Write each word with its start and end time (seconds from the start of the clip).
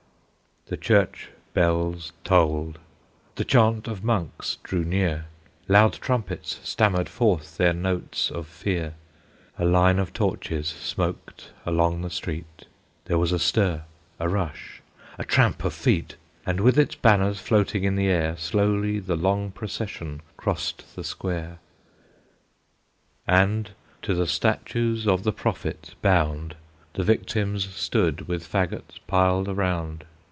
The 0.67 0.77
church 0.77 1.27
bells 1.53 2.13
tolled, 2.23 2.79
the 3.35 3.43
chant 3.43 3.89
of 3.89 4.05
monks 4.05 4.57
drew 4.63 4.85
near, 4.85 5.25
Loud 5.67 5.91
trumpets 5.99 6.61
stammered 6.63 7.09
forth 7.09 7.57
their 7.57 7.73
notes 7.73 8.29
of 8.31 8.47
fear, 8.47 8.93
A 9.59 9.65
line 9.65 9.99
of 9.99 10.13
torches 10.13 10.69
smoked 10.69 11.49
along 11.65 12.03
the 12.03 12.09
street, 12.09 12.67
There 13.03 13.17
was 13.17 13.33
a 13.33 13.39
stir, 13.39 13.83
a 14.17 14.29
rush, 14.29 14.81
a 15.17 15.25
tramp 15.25 15.65
of 15.65 15.73
feet, 15.73 16.15
And, 16.45 16.61
with 16.61 16.79
its 16.79 16.95
banners 16.95 17.41
floating 17.41 17.83
in 17.83 17.97
the 17.97 18.07
air, 18.07 18.37
Slowly 18.37 18.99
the 18.99 19.17
long 19.17 19.51
procession 19.51 20.21
crossed 20.37 20.95
the 20.95 21.03
square, 21.03 21.57
And, 23.27 23.71
to 24.03 24.13
the 24.13 24.27
statues 24.27 25.05
of 25.05 25.23
the 25.23 25.33
Prophets 25.33 25.95
bound, 25.95 26.55
The 26.93 27.03
victims 27.03 27.65
stood, 27.75 28.29
with 28.29 28.49
fagots 28.49 28.99
piled 29.05 29.49
around. 29.49 30.05